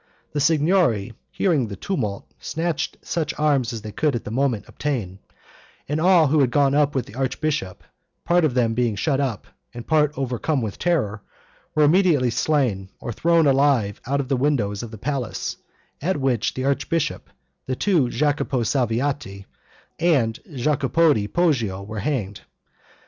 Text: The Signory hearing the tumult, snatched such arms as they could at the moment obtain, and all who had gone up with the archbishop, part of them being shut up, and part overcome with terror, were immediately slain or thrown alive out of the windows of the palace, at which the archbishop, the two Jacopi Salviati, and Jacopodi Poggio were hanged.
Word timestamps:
The 0.31 0.39
Signory 0.39 1.13
hearing 1.29 1.67
the 1.67 1.75
tumult, 1.75 2.25
snatched 2.39 2.97
such 3.03 3.35
arms 3.37 3.71
as 3.71 3.83
they 3.83 3.91
could 3.91 4.15
at 4.15 4.23
the 4.23 4.31
moment 4.31 4.65
obtain, 4.67 5.19
and 5.87 6.01
all 6.01 6.25
who 6.25 6.39
had 6.39 6.49
gone 6.49 6.73
up 6.73 6.95
with 6.95 7.05
the 7.05 7.13
archbishop, 7.13 7.83
part 8.25 8.43
of 8.43 8.55
them 8.55 8.73
being 8.73 8.95
shut 8.95 9.19
up, 9.19 9.45
and 9.75 9.85
part 9.85 10.11
overcome 10.17 10.59
with 10.59 10.79
terror, 10.79 11.21
were 11.75 11.83
immediately 11.83 12.31
slain 12.31 12.89
or 12.99 13.11
thrown 13.13 13.45
alive 13.45 14.01
out 14.07 14.19
of 14.19 14.27
the 14.27 14.35
windows 14.37 14.81
of 14.81 14.89
the 14.89 14.97
palace, 14.97 15.57
at 16.01 16.17
which 16.17 16.55
the 16.55 16.65
archbishop, 16.65 17.29
the 17.67 17.75
two 17.75 18.09
Jacopi 18.09 18.65
Salviati, 18.65 19.45
and 19.99 20.39
Jacopodi 20.51 21.27
Poggio 21.27 21.83
were 21.83 21.99
hanged. 21.99 22.41